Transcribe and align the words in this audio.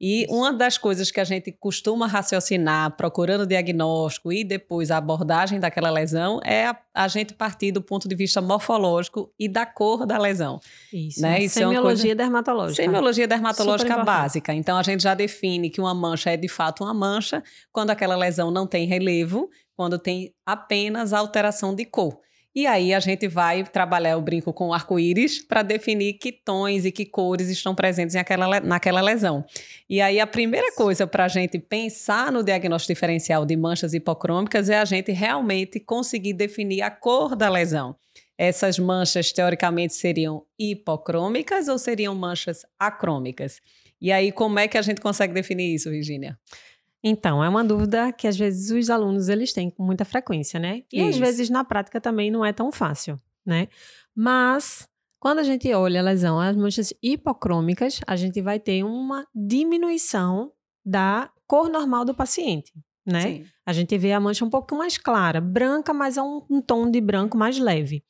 E 0.00 0.26
uma 0.30 0.52
das 0.52 0.78
coisas 0.78 1.10
que 1.10 1.18
a 1.18 1.24
gente 1.24 1.50
costuma 1.50 2.06
raciocinar, 2.06 2.96
procurando 2.96 3.40
o 3.40 3.46
diagnóstico 3.46 4.32
e 4.32 4.44
depois 4.44 4.92
a 4.92 4.96
abordagem 4.96 5.58
daquela 5.58 5.90
lesão, 5.90 6.40
é 6.44 6.66
a, 6.66 6.78
a 6.94 7.08
gente 7.08 7.34
partir 7.34 7.72
do 7.72 7.82
ponto 7.82 8.08
de 8.08 8.14
vista 8.14 8.40
morfológico 8.40 9.32
e 9.38 9.48
da 9.48 9.66
cor 9.66 10.06
da 10.06 10.16
lesão. 10.16 10.60
Isso. 10.92 11.20
Né? 11.20 11.42
Isso 11.42 11.54
Semiologia 11.54 12.12
é 12.12 12.14
coisa... 12.14 12.14
dermatológica. 12.14 12.82
Semiologia 12.82 13.26
dermatológica 13.26 14.04
básica. 14.04 14.54
Então 14.54 14.78
a 14.78 14.82
gente 14.84 15.02
já 15.02 15.14
define 15.14 15.68
que 15.68 15.80
uma 15.80 15.94
mancha 15.94 16.30
é 16.30 16.36
de 16.36 16.48
fato 16.48 16.84
uma 16.84 16.94
mancha 16.94 17.42
quando 17.72 17.90
aquela 17.90 18.14
lesão 18.14 18.52
não 18.52 18.68
tem 18.68 18.86
relevo, 18.86 19.50
quando 19.76 19.98
tem 19.98 20.32
apenas 20.46 21.12
alteração 21.12 21.74
de 21.74 21.84
cor. 21.84 22.20
E 22.58 22.66
aí 22.66 22.92
a 22.92 22.98
gente 22.98 23.28
vai 23.28 23.62
trabalhar 23.62 24.16
o 24.16 24.20
brinco 24.20 24.52
com 24.52 24.74
arco-íris 24.74 25.40
para 25.40 25.62
definir 25.62 26.14
que 26.14 26.32
tons 26.32 26.84
e 26.84 26.90
que 26.90 27.06
cores 27.06 27.48
estão 27.48 27.72
presentes 27.72 28.16
naquela, 28.16 28.58
naquela 28.58 29.00
lesão. 29.00 29.44
E 29.88 30.00
aí 30.00 30.18
a 30.18 30.26
primeira 30.26 30.72
coisa 30.72 31.06
para 31.06 31.26
a 31.26 31.28
gente 31.28 31.56
pensar 31.60 32.32
no 32.32 32.42
diagnóstico 32.42 32.92
diferencial 32.92 33.46
de 33.46 33.56
manchas 33.56 33.94
hipocrômicas 33.94 34.68
é 34.68 34.76
a 34.76 34.84
gente 34.84 35.12
realmente 35.12 35.78
conseguir 35.78 36.32
definir 36.32 36.82
a 36.82 36.90
cor 36.90 37.36
da 37.36 37.48
lesão. 37.48 37.94
Essas 38.36 38.76
manchas, 38.76 39.30
teoricamente, 39.30 39.94
seriam 39.94 40.44
hipocrômicas 40.58 41.68
ou 41.68 41.78
seriam 41.78 42.12
manchas 42.12 42.66
acrômicas? 42.76 43.60
E 44.00 44.10
aí, 44.10 44.32
como 44.32 44.58
é 44.58 44.66
que 44.66 44.76
a 44.76 44.82
gente 44.82 45.00
consegue 45.00 45.32
definir 45.32 45.76
isso, 45.76 45.90
Virginia? 45.90 46.36
Então, 47.02 47.42
é 47.42 47.48
uma 47.48 47.64
dúvida 47.64 48.12
que 48.12 48.26
às 48.26 48.36
vezes 48.36 48.70
os 48.70 48.90
alunos 48.90 49.28
eles 49.28 49.52
têm 49.52 49.70
com 49.70 49.84
muita 49.84 50.04
frequência, 50.04 50.58
né? 50.58 50.82
E 50.92 51.00
Isso. 51.00 51.10
às 51.10 51.16
vezes 51.16 51.50
na 51.50 51.64
prática 51.64 52.00
também 52.00 52.30
não 52.30 52.44
é 52.44 52.52
tão 52.52 52.72
fácil, 52.72 53.20
né? 53.46 53.68
Mas 54.14 54.88
quando 55.20 55.38
a 55.38 55.42
gente 55.42 55.72
olha 55.72 56.00
a 56.00 56.02
lesão, 56.02 56.40
as 56.40 56.56
manchas 56.56 56.92
hipocrômicas, 57.02 58.00
a 58.06 58.16
gente 58.16 58.40
vai 58.40 58.58
ter 58.58 58.84
uma 58.84 59.26
diminuição 59.34 60.52
da 60.84 61.30
cor 61.46 61.68
normal 61.68 62.04
do 62.04 62.14
paciente, 62.14 62.72
né? 63.06 63.22
Sim. 63.22 63.46
A 63.64 63.72
gente 63.72 63.96
vê 63.96 64.12
a 64.12 64.20
mancha 64.20 64.44
um 64.44 64.50
pouco 64.50 64.76
mais 64.76 64.98
clara, 64.98 65.40
branca, 65.40 65.92
mas 65.92 66.16
é 66.16 66.22
um, 66.22 66.42
um 66.50 66.60
tom 66.60 66.90
de 66.90 67.00
branco 67.00 67.36
mais 67.36 67.58
leve. 67.58 68.04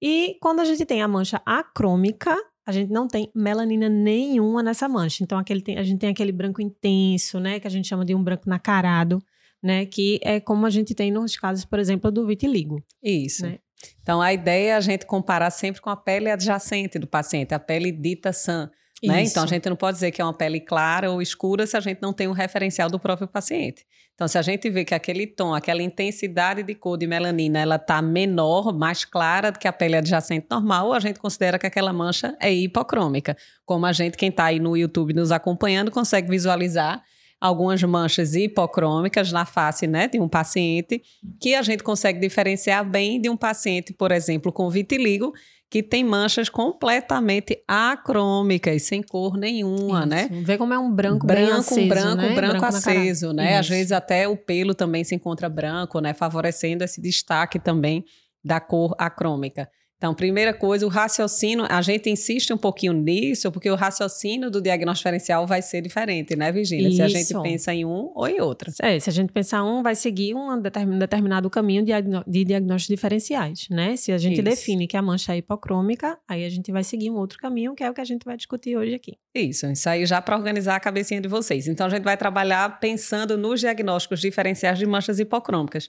E 0.00 0.36
quando 0.40 0.60
a 0.60 0.64
gente 0.64 0.84
tem 0.84 1.02
a 1.02 1.08
mancha 1.08 1.40
acrômica, 1.44 2.36
a 2.66 2.72
gente 2.72 2.90
não 2.90 3.06
tem 3.06 3.30
melanina 3.32 3.88
nenhuma 3.88 4.60
nessa 4.60 4.88
mancha. 4.88 5.22
Então, 5.22 5.38
aquele 5.38 5.62
tem, 5.62 5.78
a 5.78 5.84
gente 5.84 6.00
tem 6.00 6.10
aquele 6.10 6.32
branco 6.32 6.60
intenso, 6.60 7.38
né? 7.38 7.60
Que 7.60 7.66
a 7.68 7.70
gente 7.70 7.86
chama 7.86 8.04
de 8.04 8.12
um 8.12 8.22
branco 8.22 8.50
nacarado, 8.50 9.22
né? 9.62 9.86
Que 9.86 10.18
é 10.20 10.40
como 10.40 10.66
a 10.66 10.70
gente 10.70 10.92
tem 10.92 11.12
nos 11.12 11.36
casos, 11.36 11.64
por 11.64 11.78
exemplo, 11.78 12.10
do 12.10 12.26
vitiligo. 12.26 12.82
Isso. 13.00 13.46
Né? 13.46 13.60
Então, 14.02 14.20
a 14.20 14.32
ideia 14.32 14.72
é 14.72 14.74
a 14.74 14.80
gente 14.80 15.06
comparar 15.06 15.50
sempre 15.50 15.80
com 15.80 15.90
a 15.90 15.96
pele 15.96 16.28
adjacente 16.28 16.98
do 16.98 17.06
paciente, 17.06 17.54
a 17.54 17.58
pele 17.60 17.92
dita 17.92 18.32
sã. 18.32 18.68
Né? 19.04 19.24
Então, 19.24 19.44
a 19.44 19.46
gente 19.46 19.68
não 19.68 19.76
pode 19.76 19.96
dizer 19.96 20.10
que 20.10 20.22
é 20.22 20.24
uma 20.24 20.32
pele 20.32 20.58
clara 20.58 21.10
ou 21.10 21.20
escura 21.20 21.66
se 21.66 21.76
a 21.76 21.80
gente 21.80 22.00
não 22.00 22.12
tem 22.12 22.28
um 22.28 22.32
referencial 22.32 22.88
do 22.88 22.98
próprio 22.98 23.28
paciente. 23.28 23.84
Então, 24.14 24.26
se 24.26 24.38
a 24.38 24.42
gente 24.42 24.70
vê 24.70 24.82
que 24.86 24.94
aquele 24.94 25.26
tom, 25.26 25.54
aquela 25.54 25.82
intensidade 25.82 26.62
de 26.62 26.74
cor 26.74 26.96
de 26.96 27.06
melanina, 27.06 27.58
ela 27.58 27.76
está 27.76 28.00
menor, 28.00 28.72
mais 28.72 29.04
clara 29.04 29.52
do 29.52 29.58
que 29.58 29.68
a 29.68 29.72
pele 29.72 29.96
adjacente 29.96 30.46
normal, 30.50 30.94
a 30.94 31.00
gente 31.00 31.20
considera 31.20 31.58
que 31.58 31.66
aquela 31.66 31.92
mancha 31.92 32.34
é 32.40 32.50
hipocrômica. 32.50 33.36
Como 33.66 33.84
a 33.84 33.92
gente, 33.92 34.16
quem 34.16 34.30
está 34.30 34.46
aí 34.46 34.58
no 34.58 34.74
YouTube 34.74 35.12
nos 35.12 35.30
acompanhando, 35.30 35.90
consegue 35.90 36.30
visualizar 36.30 37.04
algumas 37.40 37.82
manchas 37.82 38.34
hipocrômicas 38.34 39.30
na 39.30 39.44
face 39.44 39.86
né, 39.86 40.08
de 40.08 40.18
um 40.18 40.28
paciente, 40.28 41.02
que 41.40 41.54
a 41.54 41.62
gente 41.62 41.82
consegue 41.82 42.18
diferenciar 42.18 42.88
bem 42.88 43.20
de 43.20 43.28
um 43.28 43.36
paciente, 43.36 43.92
por 43.92 44.10
exemplo, 44.10 44.52
com 44.52 44.70
vitiligo, 44.70 45.32
que 45.68 45.82
tem 45.82 46.04
manchas 46.04 46.48
completamente 46.48 47.60
acrômicas, 47.66 48.82
sem 48.82 49.02
cor 49.02 49.36
nenhuma, 49.36 50.06
né? 50.06 50.22
Isso. 50.22 50.32
né? 50.32 50.42
Vê 50.42 50.56
como 50.56 50.72
é 50.72 50.78
um 50.78 50.90
branco, 50.90 51.26
branco 51.26 51.46
bem 51.46 51.58
aceso, 51.58 51.88
branco, 51.88 52.16
né? 52.16 52.34
branco, 52.34 52.60
branco 52.60 52.76
aceso, 52.76 53.32
né? 53.32 53.50
Isso. 53.50 53.60
Às 53.60 53.68
vezes 53.68 53.92
até 53.92 54.28
o 54.28 54.36
pelo 54.36 54.74
também 54.74 55.02
se 55.02 55.14
encontra 55.14 55.48
branco, 55.48 56.00
né? 56.00 56.14
Favorecendo 56.14 56.84
esse 56.84 57.00
destaque 57.00 57.58
também 57.58 58.04
da 58.44 58.60
cor 58.60 58.94
acrômica. 58.96 59.68
Então, 59.96 60.14
primeira 60.14 60.52
coisa, 60.52 60.84
o 60.84 60.88
raciocínio, 60.88 61.64
a 61.68 61.80
gente 61.80 62.10
insiste 62.10 62.52
um 62.52 62.58
pouquinho 62.58 62.92
nisso, 62.92 63.50
porque 63.50 63.70
o 63.70 63.74
raciocínio 63.74 64.50
do 64.50 64.60
diagnóstico 64.60 65.08
diferencial 65.08 65.46
vai 65.46 65.62
ser 65.62 65.80
diferente, 65.80 66.36
né, 66.36 66.52
Virginia? 66.52 66.88
Isso. 66.88 66.96
Se 66.96 67.02
a 67.02 67.08
gente 67.08 67.42
pensa 67.42 67.72
em 67.72 67.84
um 67.84 68.10
ou 68.14 68.28
em 68.28 68.40
outro. 68.40 68.72
É, 68.82 68.98
se 69.00 69.08
a 69.08 69.12
gente 69.12 69.32
pensar 69.32 69.64
um, 69.64 69.82
vai 69.82 69.94
seguir 69.94 70.34
um 70.34 70.60
determinado 70.98 71.48
caminho 71.48 71.82
de 71.82 72.44
diagnósticos 72.44 72.94
diferenciais, 72.94 73.68
né? 73.70 73.96
Se 73.96 74.12
a 74.12 74.18
gente 74.18 74.34
Isso. 74.34 74.42
define 74.42 74.86
que 74.86 74.96
a 74.96 75.02
mancha 75.02 75.34
é 75.34 75.38
hipocrômica, 75.38 76.18
aí 76.28 76.44
a 76.44 76.50
gente 76.50 76.70
vai 76.70 76.84
seguir 76.84 77.10
um 77.10 77.16
outro 77.16 77.38
caminho, 77.38 77.74
que 77.74 77.82
é 77.82 77.90
o 77.90 77.94
que 77.94 78.00
a 78.00 78.04
gente 78.04 78.24
vai 78.24 78.36
discutir 78.36 78.76
hoje 78.76 78.94
aqui. 78.94 79.16
Isso, 79.34 79.66
isso 79.66 79.88
aí 79.88 80.04
já 80.04 80.20
para 80.20 80.36
organizar 80.36 80.76
a 80.76 80.80
cabecinha 80.80 81.20
de 81.20 81.28
vocês. 81.28 81.68
Então, 81.68 81.86
a 81.86 81.90
gente 81.90 82.02
vai 82.02 82.16
trabalhar 82.16 82.80
pensando 82.80 83.36
nos 83.36 83.60
diagnósticos 83.60 84.20
diferenciais 84.20 84.78
de 84.78 84.86
manchas 84.86 85.18
hipocrômicas. 85.18 85.88